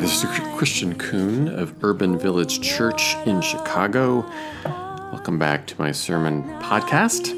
[0.00, 4.24] this is Christian Kuhn of Urban Village Church in Chicago.
[5.12, 7.28] Welcome back to my sermon podcast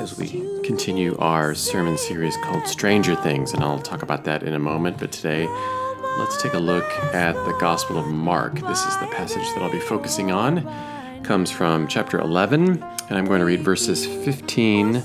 [0.00, 0.28] as we
[0.62, 4.98] continue our sermon series called Stranger Things, and I'll talk about that in a moment.
[5.00, 5.48] But today,
[6.16, 8.60] let's take a look at the Gospel of Mark.
[8.60, 10.58] This is the passage that I'll be focusing on.
[10.58, 15.02] It comes from chapter 11, and I'm going to read verses 15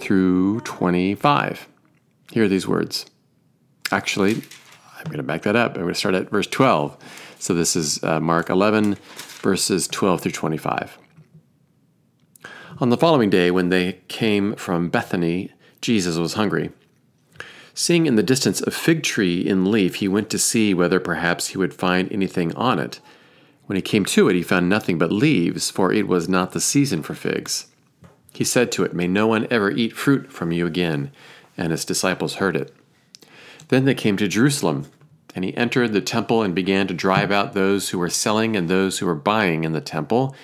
[0.00, 1.68] through 25.
[2.32, 3.06] Here are these words.
[3.92, 4.42] Actually,
[5.06, 5.76] I'm going to back that up.
[5.76, 6.96] I'm going to start at verse 12.
[7.38, 8.96] So this is uh, Mark 11,
[9.40, 10.98] verses 12 through 25.
[12.80, 16.72] On the following day, when they came from Bethany, Jesus was hungry.
[17.72, 21.48] Seeing in the distance a fig tree in leaf, he went to see whether perhaps
[21.48, 22.98] he would find anything on it.
[23.66, 26.60] When he came to it, he found nothing but leaves, for it was not the
[26.60, 27.68] season for figs.
[28.32, 31.12] He said to it, May no one ever eat fruit from you again.
[31.56, 32.74] And his disciples heard it.
[33.68, 34.86] Then they came to Jerusalem,
[35.36, 38.70] and he entered the temple and began to drive out those who were selling and
[38.70, 40.34] those who were buying in the temple.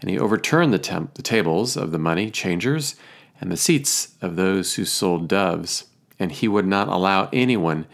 [0.00, 2.96] And he overturned the, temp- the tables of the money changers
[3.40, 5.84] and the seats of those who sold doves,
[6.18, 7.86] and he would not allow anyone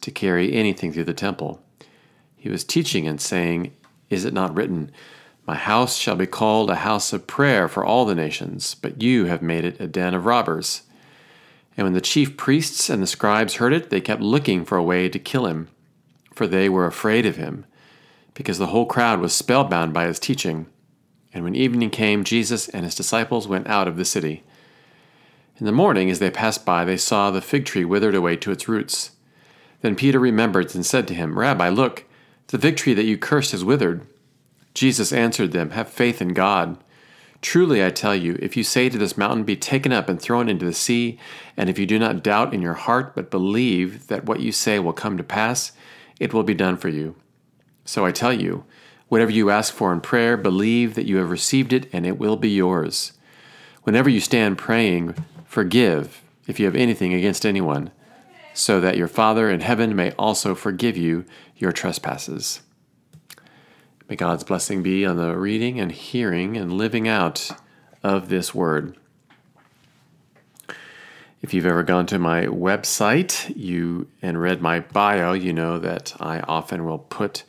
[0.00, 1.60] to carry anything through the temple.
[2.36, 3.72] He was teaching and saying,
[4.08, 4.92] Is it not written,
[5.48, 9.24] My house shall be called a house of prayer for all the nations, but you
[9.24, 10.82] have made it a den of robbers?
[11.76, 14.82] And when the chief priests and the scribes heard it, they kept looking for a
[14.82, 15.68] way to kill him,
[16.38, 17.66] for they were afraid of him,
[18.32, 20.66] because the whole crowd was spellbound by his teaching.
[21.34, 24.44] And when evening came, Jesus and his disciples went out of the city.
[25.58, 28.52] In the morning, as they passed by, they saw the fig tree withered away to
[28.52, 29.10] its roots.
[29.80, 32.04] Then Peter remembered and said to him, Rabbi, look,
[32.46, 34.06] the fig tree that you cursed has withered.
[34.74, 36.78] Jesus answered them, Have faith in God.
[37.42, 40.48] Truly I tell you, if you say to this mountain, Be taken up and thrown
[40.48, 41.18] into the sea,
[41.56, 44.78] and if you do not doubt in your heart, but believe that what you say
[44.78, 45.72] will come to pass,
[46.18, 47.14] it will be done for you.
[47.84, 48.64] So I tell you,
[49.08, 52.36] whatever you ask for in prayer, believe that you have received it, and it will
[52.36, 53.12] be yours.
[53.84, 55.14] Whenever you stand praying,
[55.46, 57.90] forgive if you have anything against anyone,
[58.52, 61.24] so that your Father in heaven may also forgive you
[61.56, 62.60] your trespasses.
[64.08, 67.50] May God's blessing be on the reading and hearing and living out
[68.02, 68.96] of this word.
[71.40, 76.14] If you've ever gone to my website you and read my bio, you know that
[76.20, 77.44] I often will put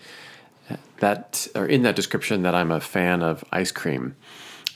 [0.99, 4.15] that or in that description that I'm a fan of ice cream.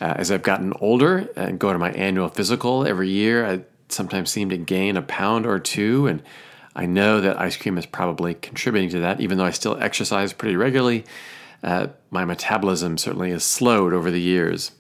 [0.02, 4.32] Uh, as I've gotten older and go to my annual physical every year, I sometimes
[4.32, 6.24] seem to gain a pound or two, and
[6.76, 9.22] I know that ice cream is probably contributing to that.
[9.22, 11.06] Even though I still exercise pretty regularly,
[11.62, 14.72] uh, my metabolism certainly has slowed over the years.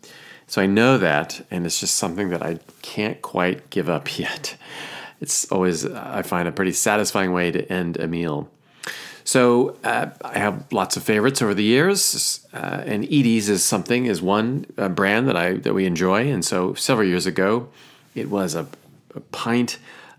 [0.47, 4.57] So I know that, and it's just something that I can't quite give up yet.
[5.21, 8.49] It's always, I find, a pretty satisfying way to end a meal.
[9.23, 14.05] So uh, I have lots of favorites over the years, uh, and Edy's is something
[14.05, 16.29] is one uh, brand that I that we enjoy.
[16.29, 17.69] And so several years ago,
[18.15, 18.67] it was a,
[19.15, 19.77] a pint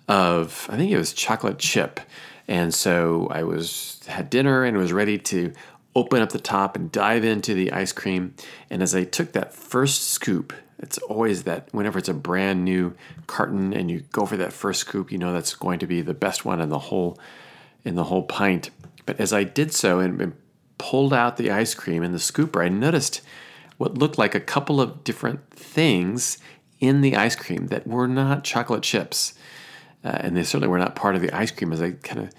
[0.08, 2.00] of I think it was chocolate chip,
[2.48, 5.52] and so I was had dinner and was ready to
[5.94, 8.34] open up the top and dive into the ice cream.
[8.71, 12.94] And as I took that first scoop, it's always that whenever it's a brand new
[13.27, 16.15] carton and you go for that first scoop, you know that's going to be the
[16.15, 17.19] best one in the whole
[17.84, 18.71] in the whole pint.
[19.06, 20.33] But as I did so and, and
[20.78, 23.21] pulled out the ice cream in the scooper, I noticed
[23.77, 26.38] what looked like a couple of different things
[26.81, 29.34] in the ice cream that were not chocolate chips.
[30.04, 32.31] Uh, and they certainly were not part of the ice cream as I kind of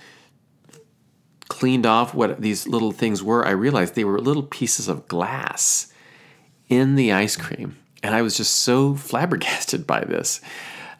[1.48, 5.92] cleaned off what these little things were, I realized they were little pieces of glass
[6.70, 7.78] in the ice cream.
[8.04, 10.42] And I was just so flabbergasted by this.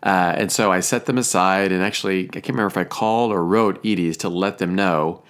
[0.04, 3.32] Uh, and so I set them aside and actually, I can't remember if I called
[3.32, 5.24] or wrote Edy's to let them know.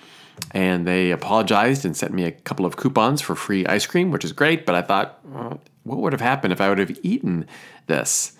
[0.51, 4.25] And they apologized and sent me a couple of coupons for free ice cream, which
[4.25, 4.65] is great.
[4.65, 7.47] But I thought, well, what would have happened if I would have eaten
[7.87, 8.33] this?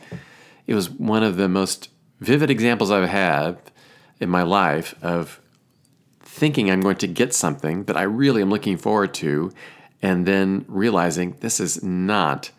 [0.68, 1.89] It was one of the most
[2.19, 3.57] vivid examples I've had
[4.19, 5.39] in my life of
[6.35, 9.53] thinking I'm going to get something that I really am looking forward to,
[10.01, 12.51] and then realizing this is not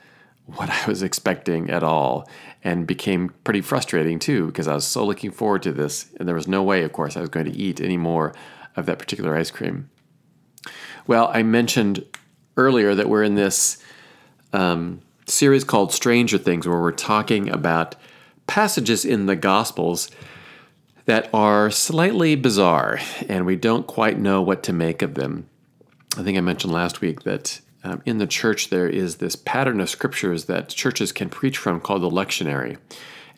[0.47, 2.27] what I was expecting at all,
[2.65, 6.35] and became pretty frustrating too because I was so looking forward to this, and there
[6.35, 8.35] was no way, of course, I was going to eat any more
[8.77, 9.91] of that particular ice cream.
[11.07, 12.03] Well, I mentioned
[12.57, 13.77] earlier that we're in this
[14.55, 17.95] um, series called Stranger Things, where we're talking about
[18.47, 20.11] passages in the Gospels
[21.07, 22.99] that are slightly bizarre,
[23.29, 25.49] and we don't quite know what to make of them.
[26.17, 29.81] I think I mentioned last week that um, in the church there is this pattern
[29.81, 32.77] of scriptures that churches can preach from called the lectionary,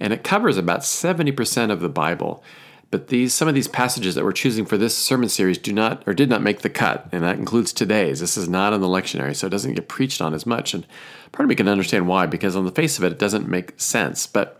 [0.00, 2.42] and it covers about 70% of the Bible.
[2.90, 6.02] But these some of these passages that we're choosing for this sermon series do not
[6.06, 8.20] or did not make the cut, and that includes today's.
[8.20, 10.72] This is not in the lectionary, so it doesn't get preached on as much.
[10.72, 10.86] And
[11.32, 13.78] part of me can understand why, because on the face of it, it doesn't make
[13.78, 14.26] sense.
[14.26, 14.58] But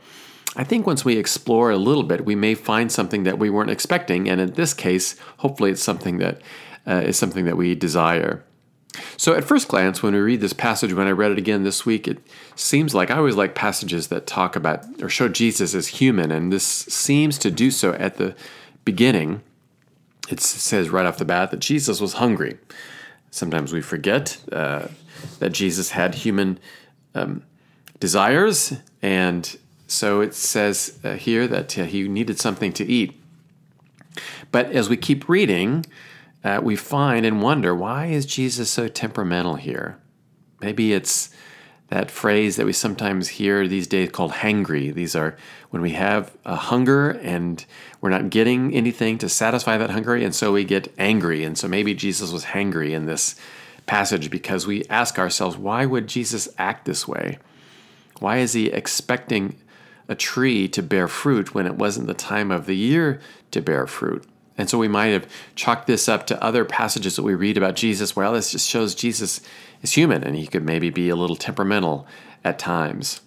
[0.57, 3.71] I think once we explore a little bit, we may find something that we weren't
[3.71, 6.41] expecting, and in this case, hopefully, it's something that
[6.87, 8.45] uh, is something that we desire.
[9.17, 11.85] So, at first glance, when we read this passage, when I read it again this
[11.85, 12.19] week, it
[12.57, 16.53] seems like I always like passages that talk about or show Jesus as human, and
[16.53, 18.35] this seems to do so at the
[18.85, 19.43] beginning.
[20.31, 22.59] It says right off the bat that Jesus was hungry.
[23.31, 24.89] Sometimes we forget uh,
[25.39, 26.59] that Jesus had human
[27.15, 27.45] um,
[28.01, 33.21] desires, and so it says uh, here that he needed something to eat.
[34.53, 35.87] But as we keep reading,
[36.45, 39.99] uh, we find and wonder why is Jesus so temperamental here?
[40.61, 41.31] Maybe it's
[41.89, 44.93] that phrase that we sometimes hear these days called hangry.
[44.93, 45.37] These are
[45.71, 47.65] when we have a hunger and
[48.01, 51.45] we're not getting anything to satisfy that hunger, and so we get angry.
[51.45, 53.37] And so maybe Jesus was hangry in this
[53.87, 57.39] passage because we ask ourselves, why would Jesus act this way?
[58.21, 59.57] Why is he expecting
[60.09, 63.21] a tree to bear fruit when it wasn't the time of the year
[63.51, 64.25] to bear fruit?
[64.57, 67.77] And so we might have chalked this up to other passages that we read about
[67.77, 68.17] Jesus.
[68.17, 69.41] Well, this just shows Jesus
[69.83, 72.07] is human and he could maybe be a little temperamental
[72.45, 73.21] at times.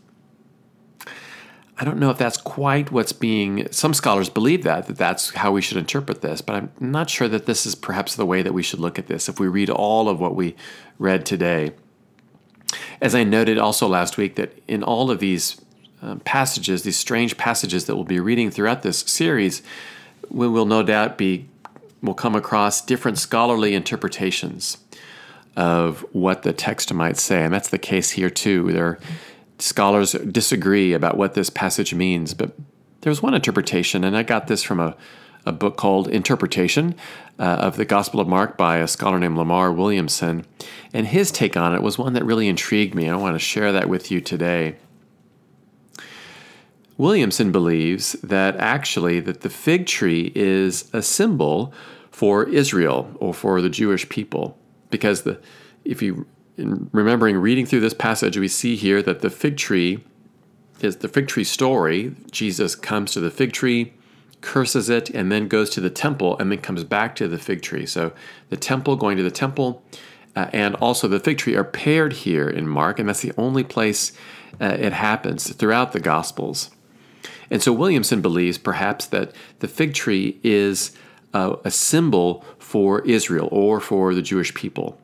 [1.81, 3.67] I don't know if that's quite what's being.
[3.71, 7.27] Some scholars believe that that that's how we should interpret this, but I'm not sure
[7.29, 9.69] that this is perhaps the way that we should look at this if we read
[9.69, 10.55] all of what we
[10.99, 11.71] read today.
[13.01, 15.59] As I noted also last week, that in all of these
[16.01, 19.61] um, passages, these strange passages that we'll be reading throughout this series,
[20.29, 21.47] we will no doubt be
[22.01, 24.79] will come across different scholarly interpretations
[25.55, 28.71] of what the text might say, and that's the case here too.
[28.71, 28.97] There,
[29.59, 32.55] scholars disagree about what this passage means, but
[33.01, 34.95] there's one interpretation, and I got this from a,
[35.45, 36.95] a book called Interpretation
[37.37, 40.45] uh, of the Gospel of Mark by a scholar named Lamar Williamson,
[40.93, 43.09] and his take on it was one that really intrigued me.
[43.09, 44.77] I want to share that with you today.
[47.01, 51.73] Williamson believes that actually that the fig tree is a symbol
[52.11, 54.55] for Israel or for the Jewish people.
[54.91, 55.39] Because the
[55.83, 56.27] if you
[56.57, 60.03] in remembering reading through this passage we see here that the fig tree
[60.81, 62.13] is the fig tree story.
[62.29, 63.93] Jesus comes to the fig tree
[64.41, 67.63] curses it and then goes to the temple and then comes back to the fig
[67.63, 67.87] tree.
[67.87, 68.13] So
[68.49, 69.81] the temple going to the temple
[70.35, 73.63] uh, and also the fig tree are paired here in Mark and that's the only
[73.63, 74.11] place
[74.59, 76.69] uh, it happens throughout the gospels
[77.51, 80.93] and so Williamson believes perhaps that the fig tree is
[81.33, 84.99] uh, a symbol for Israel or for the Jewish people.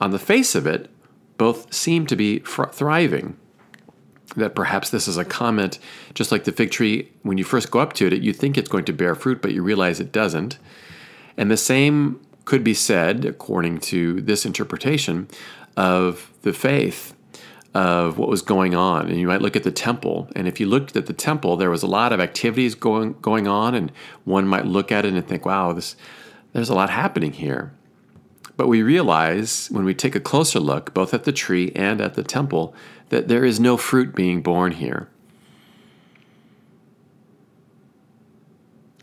[0.00, 0.90] On the face of it,
[1.38, 3.36] both seem to be fr- thriving.
[4.34, 5.78] That perhaps this is a comment,
[6.12, 8.68] just like the fig tree, when you first go up to it, you think it's
[8.68, 10.58] going to bear fruit, but you realize it doesn't.
[11.36, 15.28] And the same could be said, according to this interpretation,
[15.76, 17.15] of the faith
[17.76, 19.06] of what was going on.
[19.10, 21.68] And you might look at the temple, and if you looked at the temple, there
[21.68, 23.92] was a lot of activities going going on, and
[24.24, 25.94] one might look at it and think, "Wow, this
[26.54, 27.74] there's a lot happening here."
[28.56, 32.14] But we realize when we take a closer look, both at the tree and at
[32.14, 32.74] the temple,
[33.10, 35.10] that there is no fruit being born here.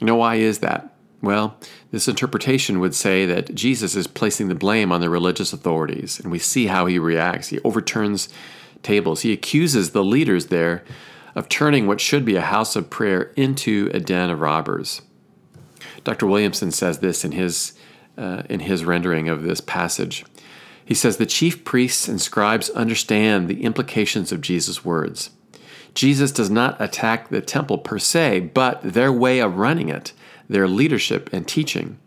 [0.02, 0.93] You know why is that?
[1.24, 1.56] Well,
[1.92, 6.30] this interpretation would say that Jesus is placing the blame on the religious authorities, and
[6.30, 7.48] we see how he reacts.
[7.48, 8.28] He overturns
[8.84, 9.22] tables.
[9.22, 10.84] He accuses the leaders there
[11.34, 15.02] of turning what should be a house of prayer into a den of robbers.
[16.04, 16.28] Dr.
[16.28, 17.72] Williamson says this in his,
[18.18, 20.26] uh, in his rendering of this passage.
[20.84, 25.30] He says the chief priests and scribes understand the implications of Jesus' words.
[25.96, 30.12] Jesus does not attack the temple per se, but their way of running it,
[30.54, 31.98] their leadership and teaching.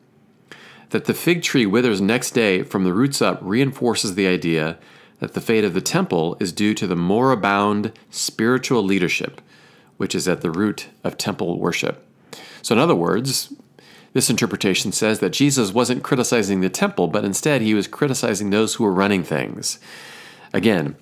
[0.91, 4.79] That the fig tree withers next day from the roots up reinforces the idea
[5.19, 9.41] that the fate of the temple is due to the moribund spiritual leadership,
[9.97, 12.07] which is at the root of temple worship.
[12.63, 13.53] So, in other words,
[14.13, 18.75] this interpretation says that Jesus wasn't criticizing the temple, but instead he was criticizing those
[18.75, 19.79] who were running things.
[20.53, 20.97] Again,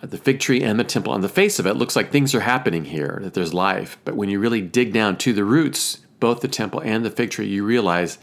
[0.00, 2.40] the fig tree and the temple, on the face of it, looks like things are
[2.40, 3.98] happening here, that there's life.
[4.04, 7.30] But when you really dig down to the roots, both the temple and the fig
[7.30, 8.18] tree, you realize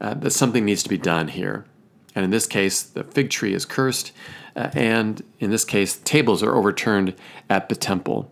[0.00, 1.64] uh, that something needs to be done here.
[2.14, 4.12] And in this case, the fig tree is cursed,
[4.54, 7.14] uh, and in this case, tables are overturned
[7.50, 8.30] at the temple.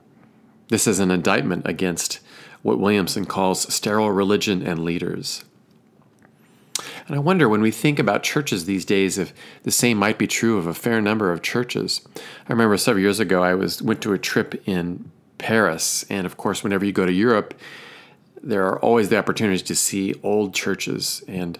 [0.68, 2.20] This is an indictment against
[2.62, 5.44] what Williamson calls sterile religion and leaders.
[7.06, 10.26] And I wonder when we think about churches these days if the same might be
[10.26, 12.00] true of a fair number of churches.
[12.16, 16.36] I remember several years ago I was went to a trip in Paris, and of
[16.36, 17.54] course, whenever you go to Europe,
[18.42, 21.22] there are always the opportunities to see old churches.
[21.28, 21.58] And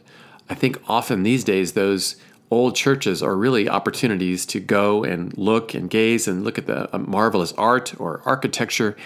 [0.49, 2.17] I think often these days, those
[2.51, 6.89] old churches are really opportunities to go and look and gaze and look at the
[6.99, 8.97] marvelous art or architecture.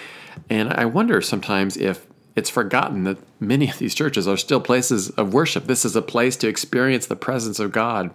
[0.51, 5.11] And I wonder sometimes if it's forgotten that many of these churches are still places
[5.11, 5.67] of worship.
[5.67, 8.13] This is a place to experience the presence of God.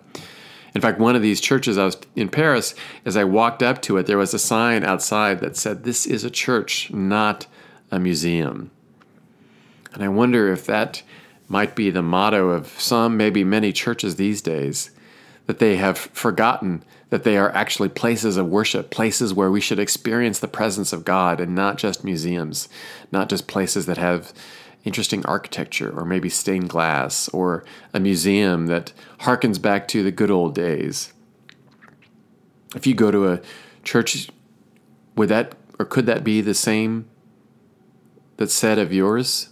[0.74, 3.98] In fact, one of these churches I was in Paris, as I walked up to
[3.98, 7.48] it, there was a sign outside that said, This is a church, not
[7.90, 8.72] a museum.
[9.94, 11.04] And I wonder if that
[11.48, 14.92] might be the motto of some, maybe many churches these days,
[15.48, 19.80] that they have forgotten that they are actually places of worship, places where we should
[19.80, 22.70] experience the presence of God and not just museums,
[23.12, 24.32] not just places that have
[24.86, 30.32] interesting architecture or maybe stained glass or a museum that harkens back to the good
[30.32, 31.14] old days.
[32.76, 33.42] If you go to a
[33.84, 34.30] church,
[35.16, 37.10] would that or could that be the same
[38.38, 39.51] that's said of yours,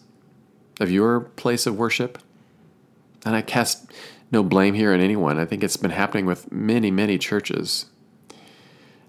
[0.80, 2.18] of your place of worship?
[3.26, 3.92] And I cast
[4.32, 5.40] no blame here on anyone.
[5.40, 7.86] I think it's been happening with many, many churches.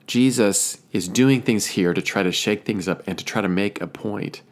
[0.07, 3.49] Jesus is doing things here to try to shake things up and to try to
[3.49, 4.43] make a point.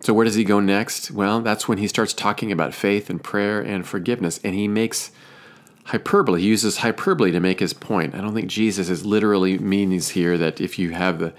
[0.00, 1.10] So, where does he go next?
[1.10, 5.10] Well, that's when he starts talking about faith and prayer and forgiveness, and he makes
[5.84, 6.40] hyperbole.
[6.40, 8.14] He uses hyperbole to make his point.
[8.14, 11.32] I don't think Jesus is literally means here that if you have the,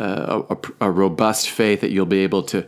[0.00, 2.66] uh, a, a, robust faith, that you'll be able to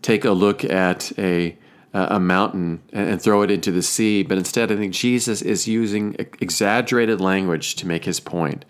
[0.00, 1.56] take a look at a
[1.94, 4.22] a mountain and throw it into the sea.
[4.22, 8.64] But instead, I think Jesus is using exaggerated language to make his point,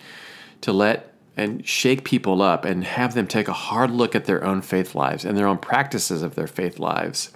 [0.62, 4.44] to let and shake people up and have them take a hard look at their
[4.44, 7.32] own faith lives and their own practices of their faith lives.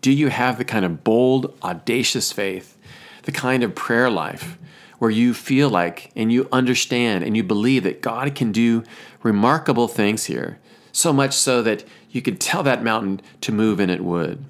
[0.00, 2.76] Do you have the kind of bold, audacious faith,
[3.22, 4.58] the kind of prayer life
[4.98, 8.82] where you feel like and you understand and you believe that God can do
[9.22, 10.58] remarkable things here,
[10.92, 14.44] so much so that you could tell that mountain to move and it would?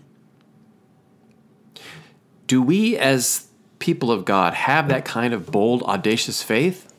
[2.46, 6.92] Do we, as people of God, have that kind of bold, audacious faith?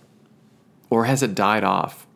[0.91, 2.07] Or has it died off?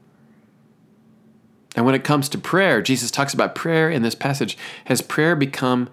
[1.75, 4.58] And when it comes to prayer, Jesus talks about prayer in this passage.
[4.86, 5.90] Has prayer become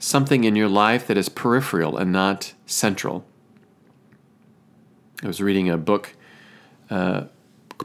[0.00, 3.24] something in your life that is peripheral and not central?
[5.22, 6.14] I was reading a book
[6.88, 7.24] uh,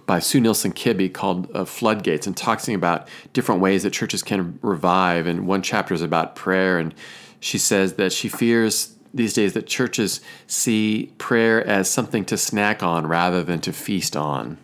[0.06, 4.58] by Sue Nilson Kibbey called uh, Floodgates and talking about different ways that churches can
[4.62, 5.28] revive.
[5.28, 6.80] And one chapter is about prayer.
[6.80, 6.94] And
[7.42, 12.82] she says that she fears these days that churches see prayer as something to snack
[12.84, 14.58] on rather than to feast on.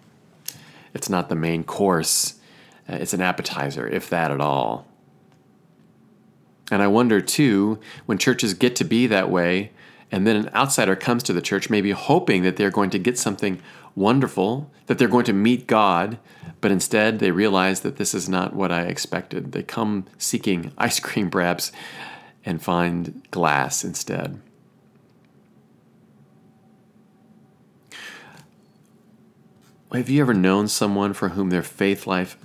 [0.94, 2.36] It's not the main course,
[2.90, 4.86] uh, it's an appetizer, if that at all.
[6.70, 9.72] And I wonder too, when churches get to be that way,
[10.12, 13.18] and then an outsider comes to the church, maybe hoping that they're going to get
[13.18, 13.62] something
[13.96, 16.20] wonderful, that they're going to meet God,
[16.60, 19.53] but instead they realize that this is not what I expected.
[19.53, 21.72] They come seeking ice cream, perhaps,
[22.44, 24.41] and find glass instead.
[29.94, 32.38] Have you ever known someone for whom their faith life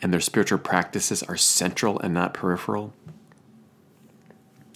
[0.00, 2.94] and their spiritual practices are central and not peripheral?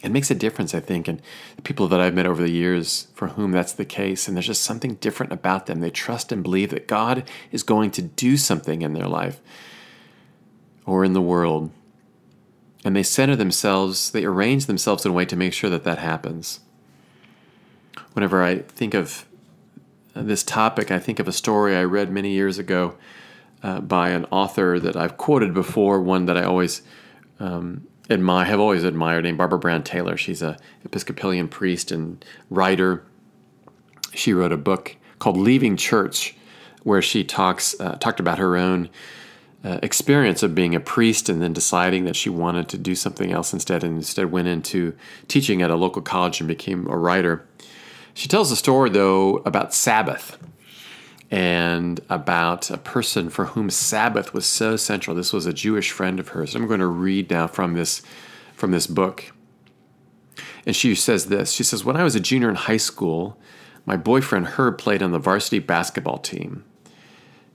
[0.06, 1.20] It makes a difference, I think, and
[1.56, 4.46] the people that I've met over the years for whom that's the case, and there's
[4.46, 5.80] just something different about them.
[5.80, 9.40] They trust and believe that God is going to do something in their life
[10.86, 11.70] or in the world
[12.86, 15.98] and they center themselves, they arrange themselves in a way to make sure that that
[15.98, 16.60] happens.
[18.12, 19.26] Whenever I think of
[20.14, 22.94] this topic, I think of a story I read many years ago
[23.60, 26.82] uh, by an author that I've quoted before, one that I always
[27.40, 30.16] um, admire, have always admired, named Barbara Brown Taylor.
[30.16, 33.04] She's a Episcopalian priest and writer.
[34.14, 36.36] She wrote a book called Leaving Church,
[36.82, 38.88] where she talks uh, talked about her own
[39.64, 43.32] uh, experience of being a priest and then deciding that she wanted to do something
[43.32, 44.94] else instead and instead went into
[45.26, 47.44] teaching at a local college and became a writer.
[48.14, 50.38] She tells a story, though, about Sabbath
[51.30, 55.16] and about a person for whom Sabbath was so central.
[55.16, 56.54] This was a Jewish friend of hers.
[56.54, 58.02] I'm going to read now from this
[58.54, 59.33] from this book.
[60.64, 61.52] And she says this.
[61.52, 63.38] She says, "When I was a junior in high school,
[63.85, 66.64] my boyfriend Herb played on the varsity basketball team.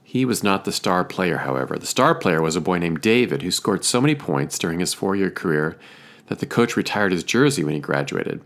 [0.03, 1.77] He was not the star player, however.
[1.77, 4.93] The star player was a boy named David who scored so many points during his
[4.93, 5.77] four year career
[6.27, 8.41] that the coach retired his jersey when he graduated.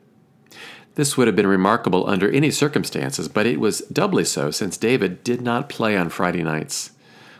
[0.95, 5.23] This would have been remarkable under any circumstances, but it was doubly so since David
[5.23, 6.91] did not play on Friday nights.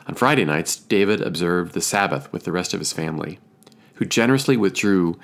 [0.08, 3.40] On Friday nights, David observed the Sabbath with the rest of his family,
[3.96, 5.18] who generously withdrew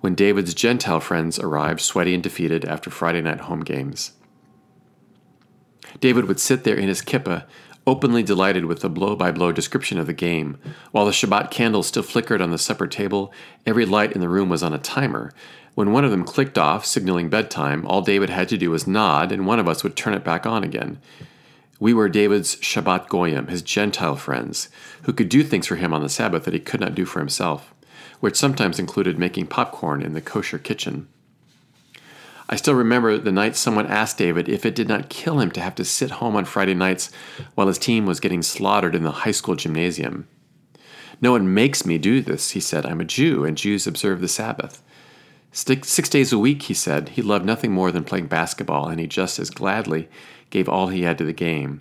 [0.00, 4.12] when David's Gentile friends arrived sweaty and defeated after Friday night home games.
[6.00, 7.44] David would sit there in his kippah
[7.86, 10.58] openly delighted with the blow by blow description of the game.
[10.90, 13.32] While the Shabbat candles still flickered on the supper table,
[13.64, 15.32] every light in the room was on a timer.
[15.76, 19.30] When one of them clicked off, signaling bedtime, all David had to do was nod,
[19.30, 21.02] and one of us would turn it back on again.
[21.78, 24.70] We were David's Shabbat Goyim, his Gentile friends,
[25.02, 27.18] who could do things for him on the Sabbath that he could not do for
[27.18, 27.74] himself,
[28.20, 31.08] which sometimes included making popcorn in the kosher kitchen.
[32.48, 35.60] I still remember the night someone asked David if it did not kill him to
[35.60, 37.10] have to sit home on Friday nights
[37.54, 40.26] while his team was getting slaughtered in the high school gymnasium.
[41.20, 42.86] No one makes me do this, he said.
[42.86, 44.82] I'm a Jew, and Jews observe the Sabbath.
[45.56, 49.06] Six days a week, he said, he loved nothing more than playing basketball, and he
[49.06, 50.06] just as gladly
[50.50, 51.80] gave all he had to the game.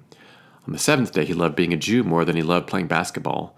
[0.66, 3.54] On the seventh day, he loved being a Jew more than he loved playing basketball,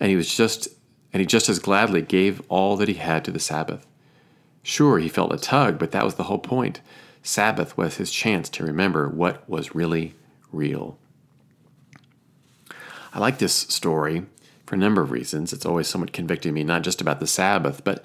[0.00, 0.68] and he was just
[1.12, 3.86] and he just as gladly gave all that he had to the Sabbath.
[4.62, 6.80] Sure, he felt a tug, but that was the whole point.
[7.22, 10.14] Sabbath was his chance to remember what was really
[10.50, 10.98] real.
[13.12, 14.24] I like this story
[14.64, 15.52] for a number of reasons.
[15.52, 18.02] It's always somewhat convicting me, not just about the Sabbath, but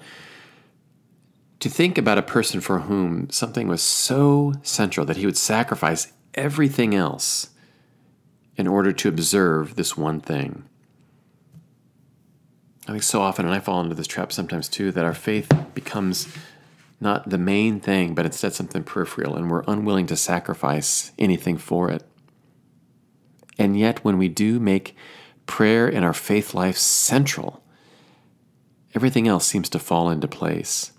[1.64, 6.12] to think about a person for whom something was so central that he would sacrifice
[6.34, 7.48] everything else
[8.54, 10.64] in order to observe this one thing.
[12.86, 15.50] I think so often, and I fall into this trap sometimes too, that our faith
[15.72, 16.28] becomes
[17.00, 21.90] not the main thing, but instead something peripheral, and we're unwilling to sacrifice anything for
[21.90, 22.02] it.
[23.56, 24.94] And yet, when we do make
[25.46, 27.64] prayer in our faith life central,
[28.94, 30.90] everything else seems to fall into place.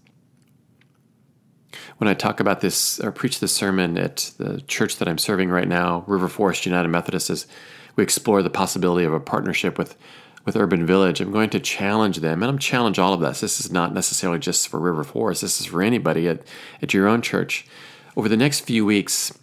[1.98, 5.50] When I talk about this or preach this sermon at the church that I'm serving
[5.50, 7.48] right now, River Forest United Methodist, as
[7.96, 9.98] we explore the possibility of a partnership with
[10.46, 13.42] with Urban Village, I'm going to challenge them, and I'm challenge all of us.
[13.42, 15.42] This is not necessarily just for River Forest.
[15.42, 16.42] This is for anybody at,
[16.82, 17.66] at your own church.
[18.16, 19.38] Over the next few weeks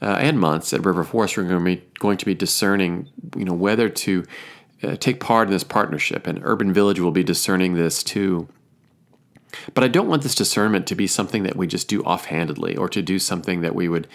[0.00, 3.44] uh, and months at River Forest, we're going to be going to be discerning, you
[3.44, 4.24] know, whether to
[4.82, 8.48] uh, take part in this partnership, and Urban Village will be discerning this too.
[9.74, 12.88] But I don't want this discernment to be something that we just do offhandedly, or
[12.88, 14.08] to do something that we would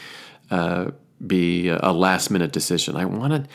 [0.49, 0.91] uh,
[1.25, 2.95] be a last minute decision.
[2.95, 3.47] I want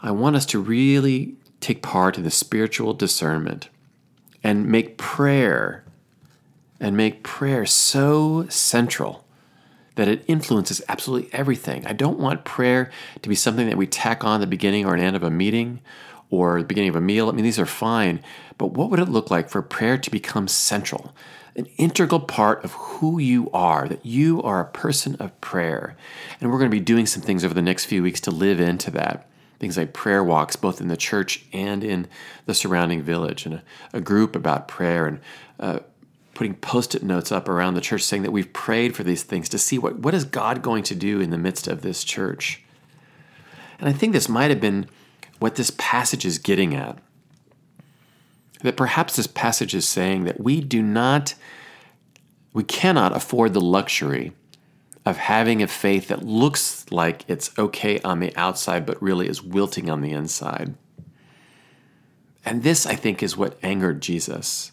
[0.00, 3.68] I want us to really take part in the spiritual discernment
[4.44, 5.84] and make prayer
[6.78, 9.24] and make prayer so central
[9.96, 11.86] that it influences absolutely everything.
[11.86, 12.90] I don't want prayer
[13.22, 15.80] to be something that we tack on the beginning or an end of a meeting
[16.30, 17.28] or the beginning of a meal.
[17.28, 18.22] I mean, these are fine,
[18.58, 21.14] but what would it look like for prayer to become central,
[21.54, 25.96] an integral part of who you are, that you are a person of prayer?
[26.40, 28.60] And we're going to be doing some things over the next few weeks to live
[28.60, 32.06] into that things like prayer walks, both in the church and in
[32.44, 35.20] the surrounding village, and a, a group about prayer, and
[35.58, 35.78] uh,
[36.34, 39.58] putting post-it notes up around the church saying that we've prayed for these things to
[39.58, 42.62] see what, what is God going to do in the midst of this church.
[43.78, 44.86] And I think this might have been
[45.38, 46.98] what this passage is getting at.
[48.66, 51.36] That perhaps this passage is saying that we do not,
[52.52, 54.32] we cannot afford the luxury
[55.04, 59.40] of having a faith that looks like it's okay on the outside, but really is
[59.40, 60.74] wilting on the inside.
[62.44, 64.72] And this, I think, is what angered Jesus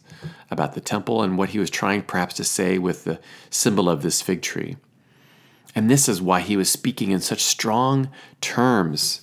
[0.49, 3.19] about the temple and what he was trying perhaps to say with the
[3.51, 4.75] symbol of this fig tree.
[5.75, 8.09] And this is why he was speaking in such strong
[8.41, 9.21] terms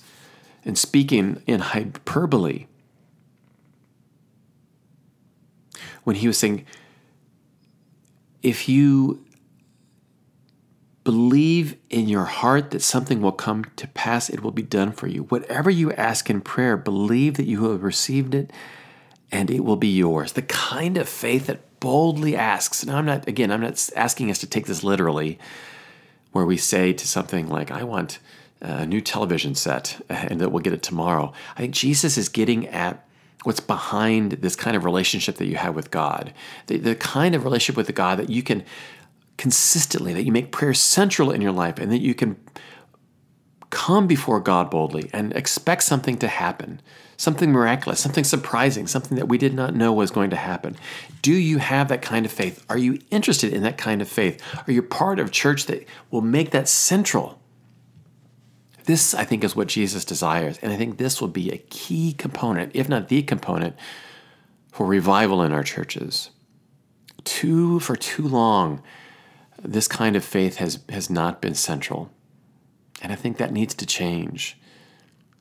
[0.63, 2.67] and speaking in hyperbole.
[6.03, 6.65] When he was saying,
[8.41, 9.23] if you
[11.03, 15.07] Believe in your heart that something will come to pass, it will be done for
[15.07, 15.23] you.
[15.23, 18.51] Whatever you ask in prayer, believe that you have received it
[19.31, 20.33] and it will be yours.
[20.33, 22.85] The kind of faith that boldly asks.
[22.85, 25.39] Now, I'm not, again, I'm not asking us to take this literally,
[26.33, 28.19] where we say to something like, I want
[28.61, 31.33] a new television set and that we'll get it tomorrow.
[31.55, 33.07] I think Jesus is getting at
[33.43, 36.33] what's behind this kind of relationship that you have with God,
[36.67, 38.63] the, the kind of relationship with God that you can
[39.37, 42.37] consistently, that you make prayer central in your life, and that you can
[43.71, 46.81] come before God boldly and expect something to happen,
[47.17, 50.75] something miraculous, something surprising, something that we did not know was going to happen.
[51.21, 52.63] Do you have that kind of faith?
[52.69, 54.43] Are you interested in that kind of faith?
[54.67, 57.40] Are you part of church that will make that central?
[58.85, 60.57] This, I think, is what Jesus desires.
[60.61, 63.75] And I think this will be a key component, if not the component,
[64.71, 66.31] for revival in our churches.
[67.23, 68.81] Too, for too long,
[69.61, 72.11] this kind of faith has, has not been central.
[73.01, 74.57] And I think that needs to change.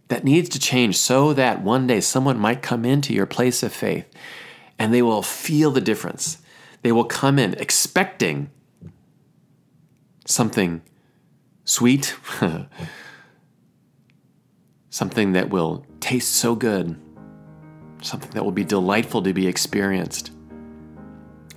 [0.09, 3.73] That needs to change so that one day someone might come into your place of
[3.73, 4.07] faith
[4.79, 6.39] and they will feel the difference.
[6.83, 8.51] They will come in expecting
[10.27, 10.83] something
[11.65, 12.17] sweet,
[14.91, 17.01] something that will taste so good,
[18.03, 20.33] something that will be delightful to be experienced.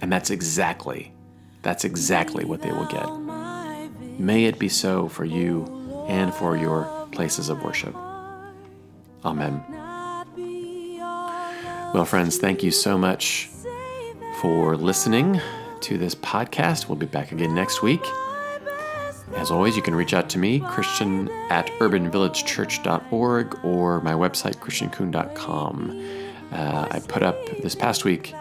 [0.02, 1.14] And that's exactly,
[1.62, 3.10] that's exactly what they will get.
[4.20, 5.66] May it be so for you
[6.08, 7.96] and for your places of worship.
[9.26, 9.64] Amen.
[11.94, 13.50] Well, friends, thank you so much
[14.42, 15.40] for listening
[15.82, 16.90] to this podcast.
[16.90, 18.04] We'll be back again next week.
[19.36, 26.30] As always, you can reach out to me, Christian at urbanvillagechurch.org or my website, christiankuhn.com.
[26.52, 28.34] Uh, I put up this past week,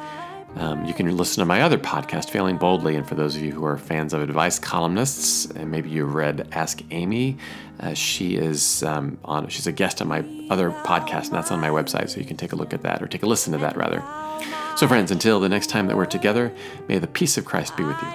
[0.57, 2.95] um, you can listen to my other podcast, Failing Boldly.
[2.97, 6.49] And for those of you who are fans of advice columnists, and maybe you've read
[6.53, 7.39] Ask Amy,
[7.81, 11.61] uh, she is um, on, she's a guest on my other podcast, and that's on
[11.61, 12.11] my website.
[12.11, 14.03] So you can take a look at that or take a listen to that rather.
[14.77, 16.53] So, friends, until the next time that we're together,
[16.89, 18.09] may the peace of Christ be with you.